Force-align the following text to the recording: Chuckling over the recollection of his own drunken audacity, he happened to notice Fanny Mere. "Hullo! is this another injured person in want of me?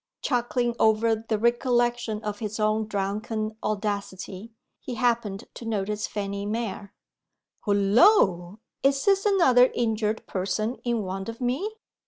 Chuckling 0.23 0.75
over 0.79 1.13
the 1.15 1.37
recollection 1.37 2.23
of 2.23 2.39
his 2.39 2.59
own 2.59 2.87
drunken 2.87 3.55
audacity, 3.63 4.51
he 4.79 4.95
happened 4.95 5.43
to 5.53 5.63
notice 5.63 6.07
Fanny 6.07 6.43
Mere. 6.43 6.95
"Hullo! 7.67 8.57
is 8.81 9.05
this 9.05 9.27
another 9.27 9.67
injured 9.75 10.25
person 10.25 10.77
in 10.83 11.03
want 11.03 11.29
of 11.29 11.39
me? 11.39 11.75